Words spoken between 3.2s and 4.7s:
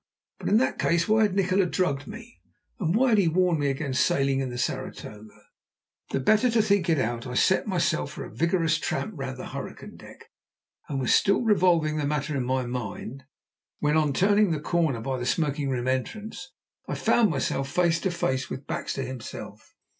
warned me against sailing in the